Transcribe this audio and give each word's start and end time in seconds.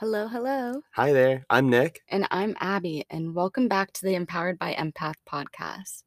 Hello, 0.00 0.28
hello. 0.28 0.80
Hi 0.94 1.12
there, 1.12 1.44
I'm 1.50 1.68
Nick. 1.68 2.00
And 2.08 2.26
I'm 2.30 2.56
Abby, 2.58 3.04
and 3.10 3.34
welcome 3.34 3.68
back 3.68 3.92
to 3.92 4.06
the 4.06 4.14
Empowered 4.14 4.58
by 4.58 4.72
Empath 4.72 5.16
podcast. 5.30 6.04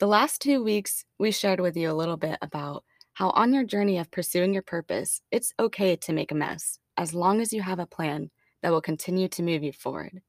The 0.00 0.08
last 0.08 0.42
two 0.42 0.64
weeks, 0.64 1.04
we 1.20 1.30
shared 1.30 1.60
with 1.60 1.76
you 1.76 1.88
a 1.88 1.94
little 1.94 2.16
bit 2.16 2.38
about 2.42 2.82
how, 3.12 3.30
on 3.30 3.54
your 3.54 3.62
journey 3.62 3.98
of 3.98 4.10
pursuing 4.10 4.52
your 4.52 4.64
purpose, 4.64 5.20
it's 5.30 5.54
okay 5.60 5.94
to 5.94 6.12
make 6.12 6.32
a 6.32 6.34
mess 6.34 6.80
as 6.96 7.14
long 7.14 7.40
as 7.40 7.52
you 7.52 7.62
have 7.62 7.78
a 7.78 7.86
plan 7.86 8.32
that 8.62 8.72
will 8.72 8.80
continue 8.80 9.28
to 9.28 9.44
move 9.44 9.62
you 9.62 9.72
forward. 9.72 10.22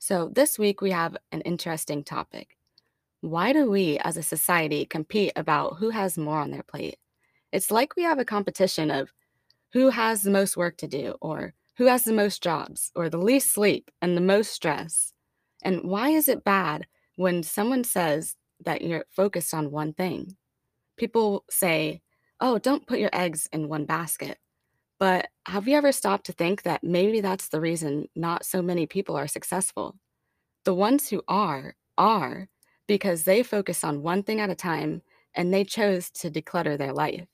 So, 0.00 0.28
this 0.34 0.58
week, 0.58 0.80
we 0.80 0.90
have 0.90 1.16
an 1.30 1.42
interesting 1.42 2.02
topic. 2.02 2.56
Why 3.20 3.52
do 3.52 3.70
we 3.70 4.00
as 4.00 4.16
a 4.16 4.22
society 4.24 4.84
compete 4.84 5.30
about 5.36 5.76
who 5.76 5.90
has 5.90 6.18
more 6.18 6.40
on 6.40 6.50
their 6.50 6.64
plate? 6.64 6.98
It's 7.52 7.70
like 7.70 7.94
we 7.94 8.02
have 8.02 8.18
a 8.18 8.24
competition 8.24 8.90
of 8.90 9.12
who 9.72 9.90
has 9.90 10.24
the 10.24 10.32
most 10.32 10.56
work 10.56 10.76
to 10.78 10.88
do 10.88 11.14
or 11.20 11.54
who 11.76 11.86
has 11.86 12.04
the 12.04 12.12
most 12.12 12.42
jobs 12.42 12.90
or 12.94 13.08
the 13.08 13.18
least 13.18 13.52
sleep 13.52 13.90
and 14.00 14.16
the 14.16 14.20
most 14.20 14.52
stress? 14.52 15.12
And 15.62 15.82
why 15.82 16.10
is 16.10 16.28
it 16.28 16.44
bad 16.44 16.86
when 17.16 17.42
someone 17.42 17.84
says 17.84 18.36
that 18.64 18.82
you're 18.82 19.06
focused 19.10 19.52
on 19.52 19.70
one 19.70 19.92
thing? 19.92 20.36
People 20.96 21.44
say, 21.50 22.02
oh, 22.40 22.58
don't 22.58 22.86
put 22.86 22.98
your 22.98 23.10
eggs 23.12 23.48
in 23.52 23.68
one 23.68 23.84
basket. 23.84 24.38
But 24.98 25.28
have 25.46 25.66
you 25.66 25.76
ever 25.76 25.92
stopped 25.92 26.26
to 26.26 26.32
think 26.32 26.62
that 26.62 26.84
maybe 26.84 27.20
that's 27.20 27.48
the 27.48 27.60
reason 27.60 28.08
not 28.14 28.44
so 28.44 28.62
many 28.62 28.86
people 28.86 29.16
are 29.16 29.26
successful? 29.26 29.96
The 30.64 30.74
ones 30.74 31.08
who 31.08 31.22
are, 31.26 31.74
are 31.98 32.48
because 32.86 33.24
they 33.24 33.42
focus 33.42 33.82
on 33.82 34.02
one 34.02 34.22
thing 34.22 34.40
at 34.40 34.50
a 34.50 34.54
time 34.54 35.02
and 35.34 35.52
they 35.52 35.64
chose 35.64 36.10
to 36.10 36.30
declutter 36.30 36.78
their 36.78 36.92
life. 36.92 37.26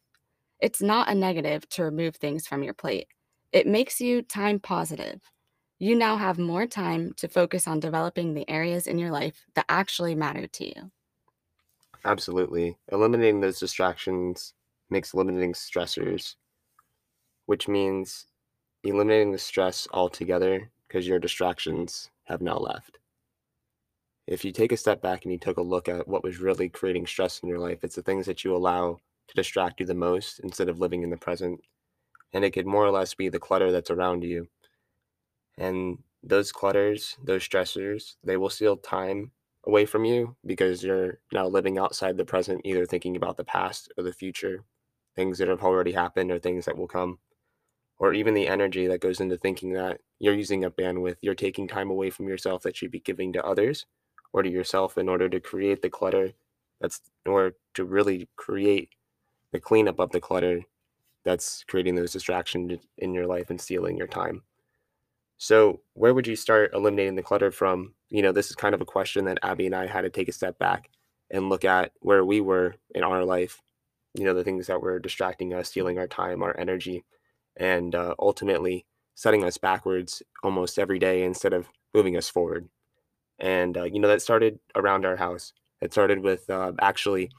It's 0.60 0.80
not 0.80 1.08
a 1.08 1.14
negative 1.14 1.68
to 1.70 1.84
remove 1.84 2.16
things 2.16 2.46
from 2.46 2.62
your 2.62 2.74
plate. 2.74 3.08
It 3.52 3.66
makes 3.66 4.00
you 4.00 4.22
time 4.22 4.60
positive. 4.60 5.20
You 5.78 5.94
now 5.96 6.16
have 6.16 6.38
more 6.38 6.66
time 6.66 7.14
to 7.14 7.28
focus 7.28 7.66
on 7.66 7.80
developing 7.80 8.34
the 8.34 8.48
areas 8.48 8.86
in 8.86 8.98
your 8.98 9.10
life 9.10 9.46
that 9.54 9.66
actually 9.68 10.14
matter 10.14 10.46
to 10.46 10.66
you. 10.66 10.90
Absolutely. 12.04 12.76
Eliminating 12.92 13.40
those 13.40 13.58
distractions 13.58 14.54
makes 14.90 15.14
eliminating 15.14 15.52
stressors, 15.52 16.36
which 17.46 17.68
means 17.68 18.26
eliminating 18.84 19.32
the 19.32 19.38
stress 19.38 19.86
altogether 19.92 20.70
because 20.88 21.06
your 21.06 21.18
distractions 21.18 22.10
have 22.24 22.40
now 22.40 22.56
left. 22.58 22.98
If 24.26 24.44
you 24.44 24.52
take 24.52 24.72
a 24.72 24.76
step 24.76 25.02
back 25.02 25.24
and 25.24 25.32
you 25.32 25.38
took 25.38 25.58
a 25.58 25.62
look 25.62 25.88
at 25.88 26.06
what 26.08 26.22
was 26.22 26.38
really 26.40 26.68
creating 26.68 27.06
stress 27.06 27.40
in 27.40 27.48
your 27.48 27.58
life, 27.58 27.84
it's 27.84 27.96
the 27.96 28.02
things 28.02 28.26
that 28.26 28.44
you 28.44 28.54
allow 28.54 29.00
to 29.28 29.34
distract 29.34 29.80
you 29.80 29.86
the 29.86 29.94
most 29.94 30.38
instead 30.40 30.68
of 30.68 30.78
living 30.78 31.02
in 31.02 31.10
the 31.10 31.16
present 31.16 31.60
and 32.32 32.44
it 32.44 32.52
could 32.52 32.66
more 32.66 32.84
or 32.84 32.90
less 32.90 33.14
be 33.14 33.28
the 33.28 33.38
clutter 33.38 33.72
that's 33.72 33.90
around 33.90 34.22
you. 34.24 34.48
And 35.58 35.98
those 36.22 36.52
clutters, 36.52 37.16
those 37.22 37.46
stressors, 37.46 38.16
they 38.24 38.36
will 38.36 38.50
steal 38.50 38.76
time 38.76 39.32
away 39.66 39.86
from 39.86 40.04
you 40.04 40.36
because 40.46 40.82
you're 40.82 41.18
now 41.32 41.46
living 41.46 41.78
outside 41.78 42.16
the 42.16 42.24
present, 42.24 42.62
either 42.64 42.86
thinking 42.86 43.16
about 43.16 43.36
the 43.36 43.44
past 43.44 43.92
or 43.96 44.04
the 44.04 44.12
future, 44.12 44.64
things 45.16 45.38
that 45.38 45.48
have 45.48 45.62
already 45.62 45.92
happened 45.92 46.30
or 46.30 46.38
things 46.38 46.64
that 46.64 46.76
will 46.76 46.88
come, 46.88 47.18
or 47.98 48.14
even 48.14 48.34
the 48.34 48.48
energy 48.48 48.86
that 48.86 49.00
goes 49.00 49.20
into 49.20 49.36
thinking 49.36 49.72
that 49.74 50.00
you're 50.18 50.34
using 50.34 50.64
up 50.64 50.76
bandwidth, 50.76 51.16
you're 51.20 51.34
taking 51.34 51.68
time 51.68 51.90
away 51.90 52.10
from 52.10 52.28
yourself 52.28 52.62
that 52.62 52.80
you'd 52.80 52.90
be 52.90 53.00
giving 53.00 53.32
to 53.32 53.44
others 53.44 53.86
or 54.32 54.42
to 54.42 54.50
yourself 54.50 54.96
in 54.96 55.08
order 55.08 55.28
to 55.28 55.40
create 55.40 55.82
the 55.82 55.90
clutter 55.90 56.32
that's 56.80 57.00
or 57.26 57.52
to 57.74 57.84
really 57.84 58.28
create 58.36 58.90
the 59.52 59.60
cleanup 59.60 59.98
of 59.98 60.10
the 60.12 60.20
clutter 60.20 60.62
that's 61.24 61.64
creating 61.64 61.94
those 61.94 62.12
distractions 62.12 62.80
in 62.98 63.14
your 63.14 63.26
life 63.26 63.50
and 63.50 63.60
stealing 63.60 63.96
your 63.96 64.06
time. 64.06 64.42
So, 65.38 65.80
where 65.94 66.12
would 66.12 66.26
you 66.26 66.36
start 66.36 66.72
eliminating 66.74 67.14
the 67.14 67.22
clutter 67.22 67.50
from? 67.50 67.94
You 68.10 68.22
know, 68.22 68.32
this 68.32 68.50
is 68.50 68.56
kind 68.56 68.74
of 68.74 68.80
a 68.80 68.86
question 68.86 69.24
that 69.24 69.38
Abby 69.42 69.66
and 69.66 69.74
I 69.74 69.86
had 69.86 70.02
to 70.02 70.10
take 70.10 70.28
a 70.28 70.32
step 70.32 70.58
back 70.58 70.90
and 71.30 71.48
look 71.48 71.64
at 71.64 71.92
where 72.00 72.24
we 72.24 72.40
were 72.40 72.74
in 72.94 73.02
our 73.02 73.24
life, 73.24 73.62
you 74.14 74.24
know, 74.24 74.34
the 74.34 74.44
things 74.44 74.66
that 74.66 74.82
were 74.82 74.98
distracting 74.98 75.54
us, 75.54 75.68
stealing 75.68 75.98
our 75.98 76.06
time, 76.06 76.42
our 76.42 76.58
energy, 76.58 77.04
and 77.56 77.94
uh, 77.94 78.14
ultimately 78.18 78.84
setting 79.14 79.44
us 79.44 79.56
backwards 79.56 80.22
almost 80.42 80.78
every 80.78 80.98
day 80.98 81.22
instead 81.22 81.52
of 81.52 81.68
moving 81.94 82.16
us 82.16 82.28
forward. 82.28 82.68
And, 83.38 83.76
uh, 83.78 83.84
you 83.84 83.98
know, 83.98 84.08
that 84.08 84.22
started 84.22 84.58
around 84.74 85.06
our 85.06 85.16
house. 85.16 85.52
It 85.80 85.92
started 85.92 86.20
with 86.20 86.50
uh, 86.50 86.72
actually 86.80 87.30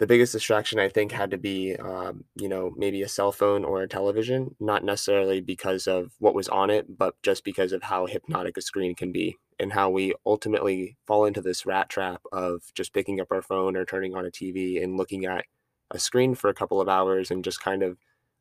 the 0.00 0.06
biggest 0.06 0.32
distraction 0.32 0.78
I 0.78 0.88
think 0.88 1.12
had 1.12 1.30
to 1.30 1.36
be, 1.36 1.76
um, 1.76 2.24
you 2.34 2.48
know, 2.48 2.72
maybe 2.74 3.02
a 3.02 3.08
cell 3.08 3.32
phone 3.32 3.66
or 3.66 3.82
a 3.82 3.88
television, 3.88 4.56
not 4.58 4.82
necessarily 4.82 5.42
because 5.42 5.86
of 5.86 6.12
what 6.18 6.34
was 6.34 6.48
on 6.48 6.70
it, 6.70 6.96
but 6.96 7.16
just 7.22 7.44
because 7.44 7.70
of 7.72 7.82
how 7.82 8.06
hypnotic 8.06 8.56
a 8.56 8.62
screen 8.62 8.94
can 8.94 9.12
be 9.12 9.36
and 9.58 9.74
how 9.74 9.90
we 9.90 10.14
ultimately 10.24 10.96
fall 11.06 11.26
into 11.26 11.42
this 11.42 11.66
rat 11.66 11.90
trap 11.90 12.22
of 12.32 12.62
just 12.74 12.94
picking 12.94 13.20
up 13.20 13.28
our 13.30 13.42
phone 13.42 13.76
or 13.76 13.84
turning 13.84 14.16
on 14.16 14.24
a 14.24 14.30
TV 14.30 14.82
and 14.82 14.96
looking 14.96 15.26
at 15.26 15.44
a 15.90 15.98
screen 15.98 16.34
for 16.34 16.48
a 16.48 16.54
couple 16.54 16.80
of 16.80 16.88
hours 16.88 17.30
and 17.30 17.44
just 17.44 17.62
kind 17.62 17.82
of 17.82 17.98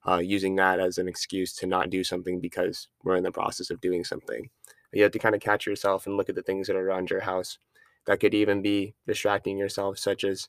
uh, 0.08 0.20
using 0.20 0.56
that 0.56 0.80
as 0.80 0.98
an 0.98 1.10
excuse 1.10 1.54
to 1.54 1.68
not 1.68 1.90
do 1.90 2.06
something 2.06 2.40
because 2.40 2.88
we're 3.04 3.18
in 3.18 3.24
the 3.24 3.34
process 3.34 3.70
of 3.70 3.82
doing 3.82 4.06
something. 4.06 4.50
You 4.94 5.04
have 5.04 5.12
to 5.12 5.20
kind 5.20 5.36
of 5.36 5.42
catch 5.42 5.66
yourself 5.66 6.08
and 6.08 6.16
look 6.16 6.30
at 6.30 6.36
the 6.36 6.42
things 6.42 6.68
that 6.68 6.78
are 6.78 6.88
around 6.88 7.10
your 7.10 7.20
house 7.20 7.60
that 8.06 8.22
could 8.22 8.34
even 8.34 8.62
be 8.62 8.96
distracting 9.06 9.58
yourself, 9.58 9.98
such 10.00 10.24
as 10.24 10.48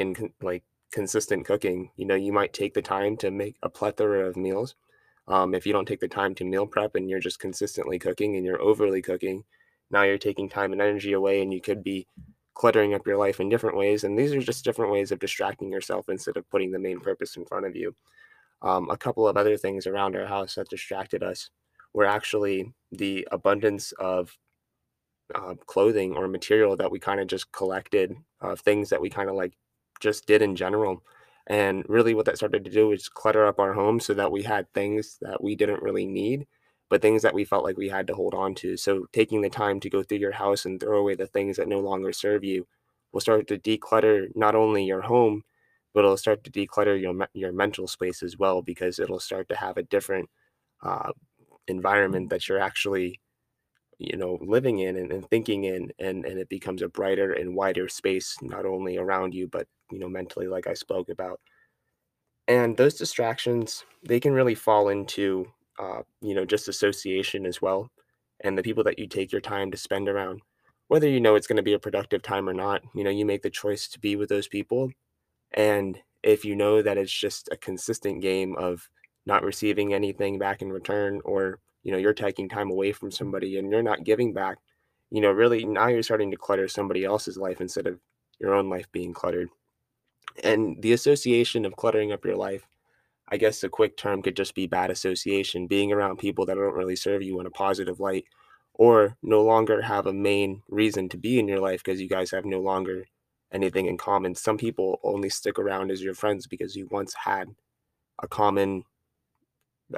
in 0.00 0.32
like 0.42 0.64
consistent 0.90 1.46
cooking. 1.46 1.90
You 1.96 2.06
know, 2.06 2.16
you 2.16 2.32
might 2.32 2.52
take 2.52 2.74
the 2.74 2.82
time 2.82 3.16
to 3.18 3.30
make 3.30 3.56
a 3.62 3.68
plethora 3.68 4.26
of 4.26 4.36
meals. 4.36 4.74
Um, 5.28 5.54
if 5.54 5.64
you 5.66 5.72
don't 5.72 5.86
take 5.86 6.00
the 6.00 6.08
time 6.08 6.34
to 6.36 6.44
meal 6.44 6.66
prep 6.66 6.96
and 6.96 7.08
you're 7.08 7.20
just 7.20 7.38
consistently 7.38 7.98
cooking 7.98 8.36
and 8.36 8.44
you're 8.44 8.60
overly 8.60 9.02
cooking, 9.02 9.44
now 9.90 10.02
you're 10.02 10.18
taking 10.18 10.48
time 10.48 10.72
and 10.72 10.80
energy 10.80 11.12
away, 11.12 11.42
and 11.42 11.52
you 11.52 11.60
could 11.60 11.84
be 11.84 12.06
cluttering 12.54 12.94
up 12.94 13.06
your 13.06 13.16
life 13.16 13.40
in 13.40 13.48
different 13.48 13.76
ways. 13.76 14.04
And 14.04 14.18
these 14.18 14.32
are 14.32 14.40
just 14.40 14.64
different 14.64 14.92
ways 14.92 15.12
of 15.12 15.18
distracting 15.18 15.70
yourself 15.70 16.08
instead 16.08 16.36
of 16.36 16.48
putting 16.50 16.72
the 16.72 16.78
main 16.78 17.00
purpose 17.00 17.36
in 17.36 17.44
front 17.44 17.66
of 17.66 17.76
you. 17.76 17.94
Um, 18.62 18.90
a 18.90 18.96
couple 18.96 19.28
of 19.28 19.36
other 19.36 19.56
things 19.56 19.86
around 19.86 20.16
our 20.16 20.26
house 20.26 20.54
that 20.56 20.68
distracted 20.68 21.22
us 21.22 21.50
were 21.92 22.06
actually 22.06 22.72
the 22.92 23.26
abundance 23.30 23.92
of 23.92 24.36
uh, 25.34 25.54
clothing 25.66 26.14
or 26.14 26.28
material 26.28 26.76
that 26.76 26.90
we 26.90 26.98
kind 26.98 27.20
of 27.20 27.26
just 27.26 27.50
collected, 27.52 28.16
uh, 28.40 28.56
things 28.56 28.90
that 28.90 29.00
we 29.00 29.10
kind 29.10 29.30
of 29.30 29.36
like 29.36 29.54
just 30.00 30.26
did 30.26 30.42
in 30.42 30.56
general. 30.56 31.02
And 31.46 31.84
really, 31.88 32.14
what 32.14 32.26
that 32.26 32.36
started 32.36 32.64
to 32.64 32.70
do 32.70 32.88
was 32.88 33.08
clutter 33.08 33.46
up 33.46 33.58
our 33.58 33.72
home 33.74 34.00
so 34.00 34.14
that 34.14 34.32
we 34.32 34.42
had 34.42 34.72
things 34.72 35.18
that 35.22 35.42
we 35.42 35.56
didn't 35.56 35.82
really 35.82 36.06
need, 36.06 36.46
but 36.88 37.02
things 37.02 37.22
that 37.22 37.34
we 37.34 37.44
felt 37.44 37.64
like 37.64 37.76
we 37.76 37.88
had 37.88 38.06
to 38.08 38.14
hold 38.14 38.34
on 38.34 38.54
to. 38.56 38.76
So, 38.76 39.06
taking 39.12 39.40
the 39.40 39.50
time 39.50 39.80
to 39.80 39.90
go 39.90 40.02
through 40.02 40.18
your 40.18 40.32
house 40.32 40.64
and 40.64 40.78
throw 40.80 40.98
away 41.00 41.14
the 41.16 41.26
things 41.26 41.56
that 41.56 41.68
no 41.68 41.80
longer 41.80 42.12
serve 42.12 42.44
you 42.44 42.66
will 43.12 43.20
start 43.20 43.46
to 43.48 43.58
declutter 43.58 44.28
not 44.36 44.54
only 44.54 44.84
your 44.84 45.02
home, 45.02 45.42
but 45.94 46.04
it'll 46.04 46.16
start 46.16 46.44
to 46.44 46.50
declutter 46.50 47.00
your 47.00 47.28
your 47.34 47.52
mental 47.52 47.88
space 47.88 48.22
as 48.22 48.38
well 48.38 48.62
because 48.62 48.98
it'll 48.98 49.20
start 49.20 49.48
to 49.48 49.56
have 49.56 49.76
a 49.76 49.82
different 49.82 50.28
uh, 50.82 51.10
environment 51.68 52.30
that 52.30 52.48
you're 52.48 52.60
actually 52.60 53.20
you 54.00 54.16
know 54.16 54.38
living 54.40 54.78
in 54.78 54.96
and, 54.96 55.12
and 55.12 55.28
thinking 55.28 55.64
in 55.64 55.92
and 55.98 56.24
and 56.24 56.38
it 56.38 56.48
becomes 56.48 56.80
a 56.80 56.88
brighter 56.88 57.34
and 57.34 57.54
wider 57.54 57.86
space 57.86 58.34
not 58.40 58.64
only 58.64 58.96
around 58.96 59.34
you 59.34 59.46
but 59.46 59.68
you 59.92 59.98
know 59.98 60.08
mentally 60.08 60.48
like 60.48 60.66
i 60.66 60.74
spoke 60.74 61.08
about. 61.10 61.40
And 62.48 62.76
those 62.76 62.96
distractions 62.96 63.84
they 64.02 64.18
can 64.18 64.32
really 64.32 64.54
fall 64.54 64.88
into 64.88 65.46
uh, 65.78 66.02
you 66.22 66.34
know 66.34 66.44
just 66.44 66.68
association 66.68 67.46
as 67.46 67.60
well 67.62 67.90
and 68.40 68.56
the 68.56 68.62
people 68.62 68.82
that 68.84 68.98
you 68.98 69.06
take 69.06 69.30
your 69.30 69.42
time 69.42 69.70
to 69.70 69.76
spend 69.76 70.08
around. 70.08 70.40
Whether 70.88 71.08
you 71.08 71.20
know 71.20 71.34
it's 71.34 71.46
going 71.46 71.58
to 71.58 71.62
be 71.62 71.74
a 71.74 71.78
productive 71.78 72.22
time 72.22 72.48
or 72.48 72.54
not 72.54 72.82
you 72.94 73.04
know 73.04 73.10
you 73.10 73.26
make 73.26 73.42
the 73.42 73.50
choice 73.50 73.86
to 73.88 74.00
be 74.00 74.16
with 74.16 74.30
those 74.30 74.48
people 74.48 74.90
and 75.52 75.98
if 76.22 76.44
you 76.44 76.56
know 76.56 76.82
that 76.82 76.98
it's 76.98 77.12
just 77.12 77.48
a 77.52 77.56
consistent 77.56 78.22
game 78.22 78.56
of 78.56 78.88
not 79.26 79.44
receiving 79.44 79.92
anything 79.92 80.38
back 80.38 80.62
in 80.62 80.72
return 80.72 81.20
or 81.24 81.60
you 81.82 81.92
know 81.92 81.98
you're 81.98 82.12
taking 82.12 82.48
time 82.48 82.70
away 82.70 82.92
from 82.92 83.10
somebody 83.10 83.58
and 83.58 83.70
you're 83.70 83.82
not 83.82 84.04
giving 84.04 84.32
back 84.32 84.58
you 85.10 85.20
know 85.20 85.30
really 85.30 85.64
now 85.64 85.88
you're 85.88 86.02
starting 86.02 86.30
to 86.30 86.36
clutter 86.36 86.68
somebody 86.68 87.04
else's 87.04 87.36
life 87.36 87.60
instead 87.60 87.86
of 87.86 87.98
your 88.38 88.54
own 88.54 88.70
life 88.70 88.90
being 88.90 89.12
cluttered. 89.12 89.50
And 90.42 90.80
the 90.80 90.92
association 90.92 91.66
of 91.66 91.76
cluttering 91.76 92.12
up 92.12 92.24
your 92.24 92.36
life 92.36 92.66
i 93.28 93.36
guess 93.36 93.62
a 93.62 93.68
quick 93.68 93.96
term 93.96 94.22
could 94.22 94.36
just 94.36 94.54
be 94.54 94.66
bad 94.66 94.90
association 94.90 95.66
being 95.66 95.92
around 95.92 96.18
people 96.18 96.46
that 96.46 96.54
don't 96.54 96.74
really 96.74 96.96
serve 96.96 97.22
you 97.22 97.40
in 97.40 97.46
a 97.46 97.50
positive 97.50 98.00
light 98.00 98.24
or 98.74 99.16
no 99.22 99.42
longer 99.42 99.82
have 99.82 100.06
a 100.06 100.12
main 100.12 100.62
reason 100.68 101.06
to 101.06 101.18
be 101.18 101.38
in 101.38 101.46
your 101.46 101.60
life 101.60 101.84
because 101.84 102.00
you 102.00 102.08
guys 102.08 102.30
have 102.30 102.46
no 102.46 102.60
longer 102.60 103.04
anything 103.52 103.86
in 103.86 103.96
common. 103.98 104.34
Some 104.34 104.56
people 104.56 105.00
only 105.02 105.28
stick 105.28 105.58
around 105.58 105.90
as 105.90 106.02
your 106.02 106.14
friends 106.14 106.46
because 106.46 106.76
you 106.76 106.88
once 106.90 107.14
had 107.14 107.54
a 108.22 108.26
common 108.26 108.84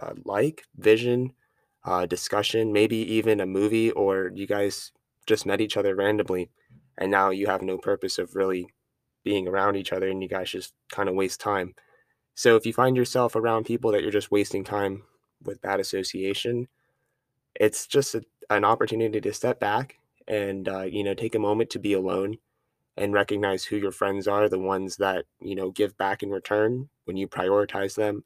uh, 0.00 0.14
like 0.24 0.64
vision 0.76 1.32
uh, 1.84 2.06
discussion, 2.06 2.72
maybe 2.72 2.96
even 2.96 3.40
a 3.40 3.46
movie, 3.46 3.90
or 3.92 4.30
you 4.34 4.46
guys 4.46 4.92
just 5.26 5.46
met 5.46 5.60
each 5.60 5.76
other 5.76 5.94
randomly 5.94 6.50
and 6.98 7.10
now 7.10 7.30
you 7.30 7.46
have 7.46 7.62
no 7.62 7.78
purpose 7.78 8.18
of 8.18 8.34
really 8.34 8.66
being 9.24 9.46
around 9.46 9.76
each 9.76 9.92
other 9.92 10.08
and 10.08 10.22
you 10.22 10.28
guys 10.28 10.50
just 10.50 10.74
kind 10.90 11.08
of 11.08 11.14
waste 11.14 11.40
time. 11.40 11.74
So 12.34 12.56
if 12.56 12.66
you 12.66 12.72
find 12.72 12.96
yourself 12.96 13.36
around 13.36 13.64
people 13.64 13.92
that 13.92 14.02
you're 14.02 14.10
just 14.10 14.30
wasting 14.30 14.64
time 14.64 15.02
with 15.42 15.62
bad 15.62 15.80
association, 15.80 16.68
it's 17.54 17.86
just 17.86 18.14
a, 18.14 18.22
an 18.50 18.64
opportunity 18.64 19.20
to 19.20 19.32
step 19.32 19.60
back 19.60 19.98
and 20.28 20.68
uh, 20.68 20.82
you 20.82 21.02
know 21.02 21.14
take 21.14 21.34
a 21.34 21.38
moment 21.38 21.68
to 21.70 21.78
be 21.78 21.92
alone 21.92 22.38
and 22.96 23.12
recognize 23.12 23.64
who 23.64 23.76
your 23.76 23.90
friends 23.90 24.28
are 24.28 24.48
the 24.48 24.58
ones 24.58 24.96
that 24.96 25.24
you 25.40 25.54
know 25.54 25.70
give 25.70 25.96
back 25.98 26.22
in 26.22 26.30
return 26.30 26.88
when 27.04 27.16
you 27.16 27.26
prioritize 27.26 27.96
them 27.96 28.22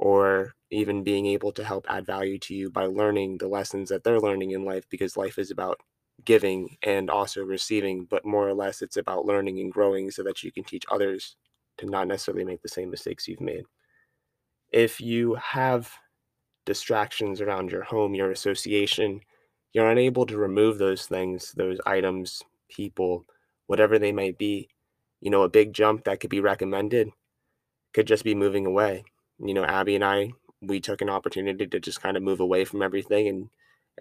or 0.00 0.54
even 0.70 1.04
being 1.04 1.26
able 1.26 1.52
to 1.52 1.62
help 1.62 1.84
add 1.90 2.06
value 2.06 2.38
to 2.38 2.54
you 2.54 2.70
by 2.70 2.86
learning 2.86 3.36
the 3.36 3.46
lessons 3.46 3.90
that 3.90 4.02
they're 4.02 4.18
learning 4.18 4.52
in 4.52 4.64
life 4.64 4.88
because 4.88 5.14
life 5.14 5.38
is 5.38 5.50
about 5.50 5.78
giving 6.24 6.74
and 6.82 7.10
also 7.10 7.44
receiving 7.44 8.06
but 8.06 8.24
more 8.24 8.48
or 8.48 8.54
less 8.54 8.80
it's 8.80 8.96
about 8.96 9.26
learning 9.26 9.60
and 9.60 9.70
growing 9.70 10.10
so 10.10 10.22
that 10.22 10.42
you 10.42 10.50
can 10.50 10.64
teach 10.64 10.84
others 10.90 11.36
to 11.76 11.84
not 11.84 12.08
necessarily 12.08 12.44
make 12.44 12.62
the 12.62 12.68
same 12.68 12.90
mistakes 12.90 13.28
you've 13.28 13.42
made. 13.42 13.64
If 14.72 15.02
you 15.02 15.34
have 15.34 15.92
distractions 16.64 17.42
around 17.42 17.70
your 17.70 17.82
home 17.82 18.14
your 18.14 18.30
association 18.30 19.20
you're 19.72 19.90
unable 19.90 20.24
to 20.26 20.36
remove 20.36 20.78
those 20.78 21.06
things 21.06 21.52
those 21.52 21.78
items 21.86 22.42
people 22.68 23.24
whatever 23.66 23.98
they 23.98 24.12
might 24.12 24.38
be 24.38 24.68
you 25.20 25.30
know 25.30 25.42
a 25.42 25.48
big 25.48 25.72
jump 25.72 26.04
that 26.04 26.20
could 26.20 26.30
be 26.30 26.40
recommended 26.40 27.10
could 27.94 28.06
just 28.06 28.24
be 28.24 28.34
moving 28.34 28.66
away 28.66 29.02
you 29.44 29.54
know, 29.54 29.64
Abby 29.64 29.94
and 29.94 30.04
I, 30.04 30.32
we 30.62 30.80
took 30.80 31.00
an 31.00 31.10
opportunity 31.10 31.66
to 31.66 31.80
just 31.80 32.02
kind 32.02 32.16
of 32.16 32.22
move 32.22 32.40
away 32.40 32.64
from 32.64 32.82
everything 32.82 33.28
and 33.28 33.48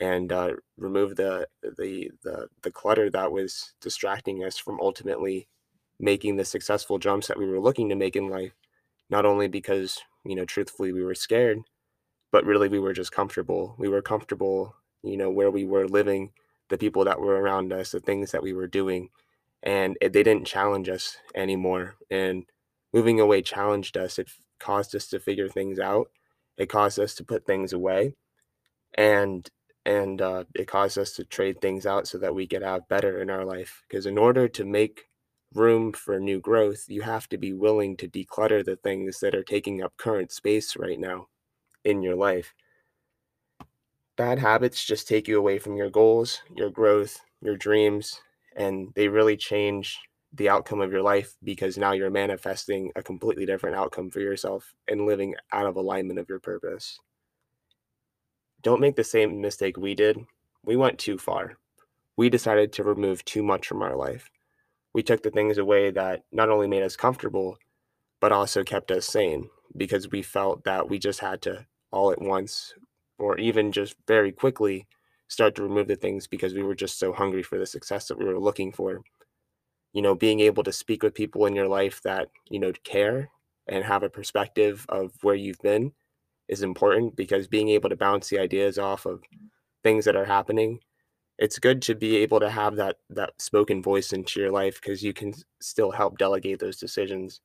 and 0.01 0.31
uh, 0.31 0.51
remove 0.77 1.15
the, 1.15 1.47
the 1.63 2.11
the 2.23 2.47
the 2.63 2.71
clutter 2.71 3.09
that 3.09 3.31
was 3.31 3.73
distracting 3.81 4.43
us 4.43 4.57
from 4.57 4.79
ultimately 4.81 5.47
making 5.99 6.37
the 6.37 6.45
successful 6.45 6.99
jumps 6.99 7.27
that 7.27 7.37
we 7.37 7.47
were 7.47 7.59
looking 7.59 7.89
to 7.89 7.95
make 7.95 8.15
in 8.15 8.29
life. 8.29 8.53
Not 9.09 9.25
only 9.25 9.47
because 9.47 9.99
you 10.25 10.35
know, 10.35 10.45
truthfully, 10.45 10.91
we 10.93 11.03
were 11.03 11.15
scared, 11.15 11.59
but 12.31 12.45
really 12.45 12.69
we 12.69 12.79
were 12.79 12.93
just 12.93 13.11
comfortable. 13.11 13.75
We 13.77 13.89
were 13.89 14.01
comfortable, 14.01 14.75
you 15.03 15.17
know, 15.17 15.29
where 15.29 15.51
we 15.51 15.65
were 15.65 15.87
living, 15.87 16.31
the 16.69 16.77
people 16.77 17.05
that 17.05 17.19
were 17.19 17.41
around 17.41 17.73
us, 17.73 17.91
the 17.91 17.99
things 17.99 18.31
that 18.31 18.43
we 18.43 18.53
were 18.53 18.67
doing, 18.67 19.09
and 19.63 19.97
it, 20.01 20.13
they 20.13 20.23
didn't 20.23 20.47
challenge 20.47 20.89
us 20.89 21.17
anymore. 21.35 21.95
And 22.11 22.45
moving 22.93 23.19
away 23.19 23.41
challenged 23.41 23.97
us. 23.97 24.19
It 24.19 24.29
caused 24.59 24.95
us 24.95 25.07
to 25.09 25.19
figure 25.19 25.49
things 25.49 25.79
out. 25.79 26.09
It 26.57 26.67
caused 26.69 26.99
us 26.99 27.15
to 27.15 27.23
put 27.23 27.45
things 27.45 27.73
away, 27.73 28.15
and 28.95 29.49
and 29.85 30.21
uh, 30.21 30.43
it 30.55 30.67
caused 30.67 30.97
us 30.97 31.13
to 31.13 31.23
trade 31.23 31.61
things 31.61 31.85
out 31.85 32.07
so 32.07 32.17
that 32.19 32.35
we 32.35 32.47
could 32.47 32.61
have 32.61 32.87
better 32.89 33.21
in 33.21 33.29
our 33.29 33.45
life. 33.45 33.83
Because 33.87 34.05
in 34.05 34.17
order 34.17 34.47
to 34.47 34.65
make 34.65 35.07
room 35.53 35.93
for 35.93 36.19
new 36.19 36.39
growth, 36.39 36.85
you 36.87 37.01
have 37.01 37.27
to 37.29 37.37
be 37.37 37.53
willing 37.53 37.97
to 37.97 38.07
declutter 38.07 38.63
the 38.63 38.75
things 38.75 39.19
that 39.19 39.33
are 39.33 39.43
taking 39.43 39.81
up 39.81 39.97
current 39.97 40.31
space 40.31 40.75
right 40.75 40.99
now 40.99 41.27
in 41.85 42.03
your 42.03 42.15
life. 42.15 42.53
Bad 44.17 44.37
habits 44.37 44.83
just 44.83 45.07
take 45.07 45.27
you 45.27 45.39
away 45.39 45.59
from 45.59 45.77
your 45.77 45.89
goals, 45.89 46.41
your 46.55 46.69
growth, 46.69 47.19
your 47.41 47.55
dreams, 47.55 48.21
and 48.55 48.89
they 48.95 49.07
really 49.07 49.37
change 49.37 49.97
the 50.33 50.49
outcome 50.49 50.81
of 50.81 50.91
your 50.91 51.01
life 51.01 51.35
because 51.43 51.77
now 51.77 51.91
you're 51.91 52.09
manifesting 52.09 52.91
a 52.95 53.03
completely 53.03 53.45
different 53.45 53.75
outcome 53.75 54.11
for 54.11 54.19
yourself 54.19 54.73
and 54.87 55.05
living 55.05 55.35
out 55.51 55.65
of 55.65 55.75
alignment 55.75 56.19
of 56.19 56.29
your 56.29 56.39
purpose. 56.39 56.99
Don't 58.61 58.81
make 58.81 58.95
the 58.95 59.03
same 59.03 59.41
mistake 59.41 59.77
we 59.77 59.95
did. 59.95 60.19
We 60.63 60.75
went 60.75 60.99
too 60.99 61.17
far. 61.17 61.57
We 62.17 62.29
decided 62.29 62.73
to 62.73 62.83
remove 62.83 63.23
too 63.25 63.41
much 63.41 63.67
from 63.67 63.81
our 63.81 63.95
life. 63.95 64.29
We 64.93 65.03
took 65.03 65.23
the 65.23 65.31
things 65.31 65.57
away 65.57 65.91
that 65.91 66.23
not 66.31 66.49
only 66.49 66.67
made 66.67 66.83
us 66.83 66.95
comfortable, 66.95 67.57
but 68.19 68.31
also 68.31 68.63
kept 68.63 68.91
us 68.91 69.07
sane 69.07 69.49
because 69.77 70.11
we 70.11 70.21
felt 70.21 70.63
that 70.65 70.89
we 70.89 70.99
just 70.99 71.21
had 71.21 71.41
to 71.43 71.65
all 71.91 72.11
at 72.11 72.21
once 72.21 72.73
or 73.17 73.37
even 73.37 73.71
just 73.71 73.95
very 74.07 74.31
quickly 74.31 74.87
start 75.27 75.55
to 75.55 75.63
remove 75.63 75.87
the 75.87 75.95
things 75.95 76.27
because 76.27 76.53
we 76.53 76.63
were 76.63 76.75
just 76.75 76.99
so 76.99 77.13
hungry 77.13 77.43
for 77.43 77.57
the 77.57 77.65
success 77.65 78.07
that 78.07 78.17
we 78.17 78.25
were 78.25 78.39
looking 78.39 78.71
for 78.71 79.01
you 79.93 80.01
know 80.01 80.15
being 80.15 80.39
able 80.39 80.63
to 80.63 80.71
speak 80.71 81.03
with 81.03 81.13
people 81.13 81.45
in 81.45 81.55
your 81.55 81.67
life 81.67 82.01
that 82.03 82.29
you 82.49 82.59
know 82.59 82.71
care 82.83 83.29
and 83.67 83.83
have 83.83 84.03
a 84.03 84.09
perspective 84.09 84.85
of 84.89 85.11
where 85.21 85.35
you've 85.35 85.61
been 85.61 85.91
is 86.47 86.63
important 86.63 87.15
because 87.15 87.47
being 87.47 87.69
able 87.69 87.89
to 87.89 87.95
bounce 87.95 88.29
the 88.29 88.39
ideas 88.39 88.77
off 88.79 89.05
of 89.05 89.21
things 89.83 90.05
that 90.05 90.15
are 90.15 90.25
happening 90.25 90.79
it's 91.39 91.57
good 91.57 91.81
to 91.83 91.95
be 91.95 92.17
able 92.17 92.39
to 92.41 92.49
have 92.49 92.75
that 92.75 92.97
that 93.09 93.31
spoken 93.41 93.81
voice 93.81 94.11
into 94.11 94.41
your 94.41 94.51
life 94.51 94.79
because 94.81 95.01
you 95.01 95.13
can 95.13 95.33
still 95.61 95.89
help 95.89 96.17
delegate 96.17 96.59
those 96.59 96.77
decisions. 96.77 97.39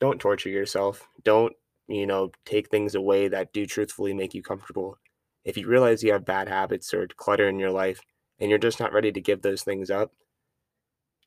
Don't 0.00 0.20
torture 0.20 0.48
yourself. 0.48 1.08
Don't 1.24 1.54
you 1.86 2.06
know 2.06 2.32
take 2.44 2.68
things 2.68 2.96
away 2.96 3.28
that 3.28 3.52
do 3.52 3.64
truthfully 3.64 4.12
make 4.12 4.34
you 4.34 4.42
comfortable. 4.42 4.98
If 5.44 5.56
you 5.56 5.68
realize 5.68 6.02
you 6.02 6.12
have 6.12 6.24
bad 6.24 6.48
habits 6.48 6.92
or 6.92 7.06
clutter 7.16 7.48
in 7.48 7.60
your 7.60 7.70
life 7.70 8.00
and 8.40 8.50
you're 8.50 8.58
just 8.58 8.80
not 8.80 8.92
ready 8.92 9.12
to 9.12 9.20
give 9.20 9.40
those 9.42 9.62
things 9.62 9.88
up 9.88 10.12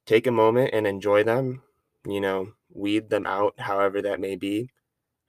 take 0.06 0.28
a 0.28 0.32
moment 0.32 0.72
and 0.74 0.88
enjoy 0.88 1.24
them, 1.24 1.64
you 2.06 2.22
know, 2.22 2.54
weed 2.74 3.10
them 3.10 3.26
out, 3.26 3.60
however 3.60 4.02
that 4.02 4.20
may 4.20 4.36
be, 4.36 4.70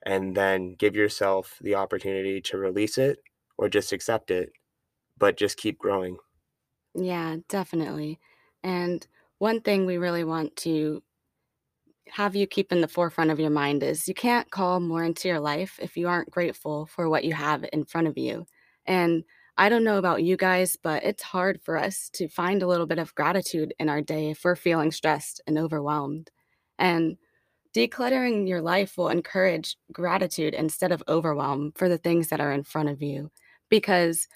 and 0.05 0.35
then 0.35 0.75
give 0.75 0.95
yourself 0.95 1.57
the 1.61 1.75
opportunity 1.75 2.41
to 2.41 2.57
release 2.57 2.97
it 2.97 3.19
or 3.57 3.69
just 3.69 3.93
accept 3.93 4.31
it, 4.31 4.51
but 5.17 5.37
just 5.37 5.57
keep 5.57 5.79
growing. 5.79 6.17
Yeah, 6.95 7.37
definitely. 7.49 8.19
And 8.63 9.05
one 9.39 9.61
thing 9.61 9.85
we 9.85 9.97
really 9.97 10.23
want 10.23 10.55
to 10.57 11.03
have 12.09 12.35
you 12.35 12.45
keep 12.45 12.71
in 12.71 12.81
the 12.81 12.87
forefront 12.87 13.31
of 13.31 13.39
your 13.39 13.49
mind 13.49 13.81
is 13.81 14.07
you 14.07 14.13
can't 14.13 14.51
call 14.51 14.79
more 14.79 15.03
into 15.03 15.27
your 15.27 15.39
life 15.39 15.79
if 15.81 15.95
you 15.97 16.07
aren't 16.07 16.29
grateful 16.29 16.85
for 16.85 17.09
what 17.09 17.23
you 17.23 17.33
have 17.33 17.65
in 17.73 17.85
front 17.85 18.07
of 18.07 18.17
you. 18.17 18.45
And 18.85 19.23
I 19.57 19.69
don't 19.69 19.83
know 19.83 19.97
about 19.97 20.23
you 20.23 20.35
guys, 20.35 20.77
but 20.81 21.03
it's 21.03 21.21
hard 21.21 21.61
for 21.61 21.77
us 21.77 22.09
to 22.13 22.27
find 22.27 22.63
a 22.63 22.67
little 22.67 22.87
bit 22.87 22.97
of 22.97 23.13
gratitude 23.15 23.73
in 23.79 23.87
our 23.87 24.01
day 24.01 24.31
if 24.31 24.43
we're 24.43 24.55
feeling 24.55 24.91
stressed 24.91 25.41
and 25.45 25.57
overwhelmed. 25.57 26.31
And 26.79 27.17
decluttering 27.75 28.47
your 28.47 28.61
life 28.61 28.97
will 28.97 29.09
encourage 29.09 29.77
gratitude 29.91 30.53
instead 30.55 30.91
of 30.91 31.03
overwhelm 31.07 31.71
for 31.75 31.87
the 31.87 31.97
things 31.99 32.29
that 32.29 32.41
are 32.41 32.51
in 32.51 32.63
front 32.63 32.89
of 32.89 33.01
you. 33.03 33.31
Because 33.69 34.27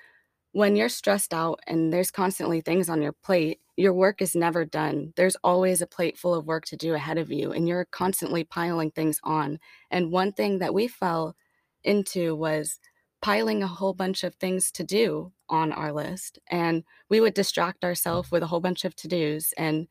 when 0.52 0.75
you're 0.75 0.90
stressed 0.90 1.34
out 1.34 1.60
and 1.68 1.94
there's 1.94 2.12
constantly 2.12 2.62
things 2.62 2.90
on 2.90 3.02
your 3.02 3.12
plate, 3.12 3.60
your 3.75 3.94
work 3.94 4.22
is 4.22 4.36
never 4.36 4.66
done. 4.66 5.14
There's 5.16 5.38
always 5.44 5.81
a 5.81 5.88
plate 5.88 6.18
full 6.18 6.34
of 6.36 6.46
work 6.46 6.66
to 6.66 6.78
do 6.78 6.94
ahead 6.96 7.18
of 7.18 7.31
you, 7.31 7.52
and 7.52 7.68
you're 7.68 7.86
constantly 7.86 8.44
piling 8.44 8.92
things 8.92 9.19
on. 9.24 9.60
And 9.92 10.12
one 10.12 10.34
thing 10.34 10.60
that 10.60 10.74
we 10.74 10.88
fell 10.88 11.36
into 11.84 12.36
was 12.36 12.80
piling 13.22 13.64
a 13.64 13.68
whole 13.68 13.94
bunch 13.94 14.24
of 14.24 14.36
things 14.36 14.72
to 14.72 14.84
do 14.84 15.31
on 15.50 15.72
our 15.72 15.92
list 15.92 16.40
and 16.50 16.83
we 17.09 17.19
would 17.19 17.33
distract 17.33 17.83
ourselves 17.83 18.30
with 18.31 18.44
a 18.44 18.47
whole 18.47 18.59
bunch 18.59 18.86
of 18.86 18.95
to-dos 18.95 19.54
and 19.57 19.88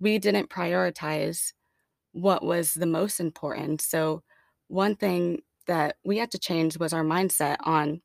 we 0.00 0.18
didn't 0.18 0.50
prioritize 0.50 1.52
what 2.12 2.44
was 2.44 2.74
the 2.74 2.86
most 2.86 3.18
important. 3.18 3.80
So 3.80 4.22
one 4.68 4.94
thing 4.94 5.42
that 5.66 5.96
we 6.04 6.18
had 6.18 6.30
to 6.32 6.38
change 6.38 6.78
was 6.78 6.92
our 6.92 7.02
mindset 7.02 7.56
on 7.60 8.00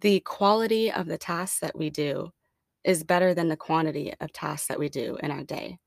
the 0.00 0.20
quality 0.20 0.92
of 0.92 1.06
the 1.06 1.18
tasks 1.18 1.60
that 1.60 1.76
we 1.76 1.90
do 1.90 2.30
is 2.84 3.02
better 3.04 3.34
than 3.34 3.48
the 3.48 3.56
quantity 3.56 4.14
of 4.20 4.32
tasks 4.32 4.68
that 4.68 4.78
we 4.78 4.88
do 4.88 5.16
in 5.22 5.30
our 5.30 5.42
day. 5.42 5.78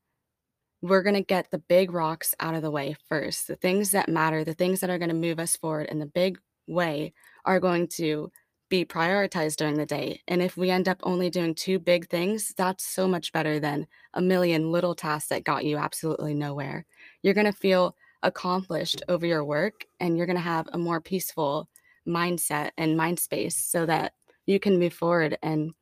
We're 0.82 1.02
going 1.02 1.14
to 1.14 1.22
get 1.22 1.50
the 1.50 1.58
big 1.58 1.92
rocks 1.92 2.34
out 2.40 2.54
of 2.54 2.62
the 2.62 2.70
way 2.70 2.96
first. 3.08 3.46
The 3.46 3.56
things 3.56 3.92
that 3.92 4.08
matter, 4.08 4.44
the 4.44 4.54
things 4.54 4.80
that 4.80 4.90
are 4.90 4.98
going 4.98 5.08
to 5.08 5.14
move 5.14 5.38
us 5.38 5.56
forward 5.56 5.86
in 5.86 5.98
the 5.98 6.06
big 6.06 6.38
way 6.66 7.12
are 7.44 7.60
going 7.60 7.88
to 7.88 8.30
be 8.68 8.84
prioritized 8.84 9.56
during 9.56 9.76
the 9.76 9.84
day. 9.84 10.22
And 10.28 10.40
if 10.40 10.56
we 10.56 10.70
end 10.70 10.88
up 10.88 10.98
only 11.02 11.28
doing 11.28 11.54
two 11.54 11.78
big 11.78 12.08
things, 12.08 12.54
that's 12.56 12.86
so 12.86 13.06
much 13.06 13.30
better 13.32 13.60
than 13.60 13.86
a 14.14 14.22
million 14.22 14.72
little 14.72 14.94
tasks 14.94 15.28
that 15.28 15.44
got 15.44 15.64
you 15.64 15.76
absolutely 15.76 16.32
nowhere. 16.32 16.86
You're 17.22 17.34
going 17.34 17.52
to 17.52 17.52
feel 17.52 17.94
accomplished 18.22 19.02
over 19.08 19.26
your 19.26 19.44
work 19.44 19.84
and 20.00 20.16
you're 20.16 20.26
going 20.26 20.36
to 20.36 20.42
have 20.42 20.68
a 20.72 20.78
more 20.78 21.00
peaceful 21.00 21.68
mindset 22.08 22.70
and 22.78 22.96
mind 22.96 23.18
space 23.18 23.56
so 23.56 23.84
that 23.84 24.14
you 24.46 24.58
can 24.58 24.78
move 24.78 24.94
forward 24.94 25.36
and 25.42 25.72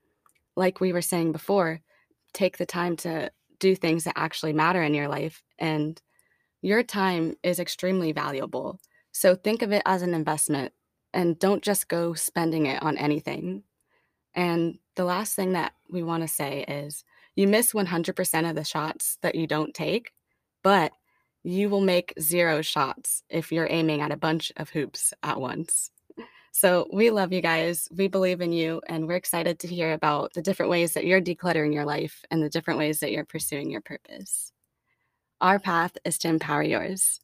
like 0.56 0.80
we 0.80 0.92
were 0.92 1.02
saying 1.02 1.32
before, 1.32 1.80
take 2.32 2.58
the 2.58 2.66
time 2.66 2.96
to 2.96 3.30
do 3.60 3.74
things 3.74 4.04
that 4.04 4.14
actually 4.16 4.52
matter 4.52 4.82
in 4.82 4.94
your 4.94 5.08
life 5.08 5.42
and 5.58 6.00
your 6.62 6.82
time 6.82 7.34
is 7.42 7.60
extremely 7.60 8.12
valuable. 8.12 8.78
So 9.12 9.34
think 9.34 9.62
of 9.62 9.72
it 9.72 9.82
as 9.86 10.02
an 10.02 10.12
investment 10.12 10.72
and 11.12 11.38
don't 11.38 11.62
just 11.62 11.88
go 11.88 12.14
spending 12.14 12.66
it 12.66 12.82
on 12.82 12.96
anything. 12.96 13.62
And 14.34 14.78
the 14.96 15.04
last 15.04 15.34
thing 15.34 15.52
that 15.52 15.72
we 15.90 16.02
want 16.02 16.22
to 16.22 16.28
say 16.28 16.64
is 16.68 17.04
you 17.36 17.48
miss 17.48 17.72
100% 17.72 18.48
of 18.48 18.56
the 18.56 18.64
shots 18.64 19.18
that 19.22 19.34
you 19.34 19.46
don't 19.46 19.74
take, 19.74 20.12
but 20.62 20.92
you 21.42 21.70
will 21.70 21.80
make 21.80 22.12
zero 22.20 22.62
shots 22.62 23.22
if 23.28 23.50
you're 23.50 23.66
aiming 23.70 24.00
at 24.02 24.12
a 24.12 24.16
bunch 24.16 24.52
of 24.56 24.70
hoops 24.70 25.12
at 25.22 25.40
once. 25.40 25.90
So 26.52 26.88
we 26.92 27.10
love 27.10 27.32
you 27.32 27.40
guys. 27.40 27.88
We 27.96 28.08
believe 28.08 28.40
in 28.40 28.52
you, 28.52 28.82
and 28.88 29.06
we're 29.06 29.16
excited 29.16 29.58
to 29.60 29.68
hear 29.68 29.92
about 29.92 30.34
the 30.34 30.42
different 30.42 30.70
ways 30.70 30.94
that 30.94 31.06
you're 31.06 31.20
decluttering 31.20 31.72
your 31.72 31.84
life 31.84 32.24
and 32.30 32.42
the 32.42 32.50
different 32.50 32.78
ways 32.78 33.00
that 33.00 33.12
you're 33.12 33.24
pursuing 33.24 33.70
your 33.70 33.80
purpose. 33.80 34.52
Our 35.40 35.58
path 35.58 35.96
is 36.04 36.18
to 36.18 36.28
empower 36.28 36.62
yours. 36.62 37.20